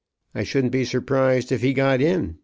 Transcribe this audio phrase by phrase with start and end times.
[0.33, 2.39] I shouldn't be surprised if he got in.